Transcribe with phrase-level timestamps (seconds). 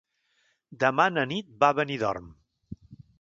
[0.83, 2.33] Demà na Nit va a Benidorm.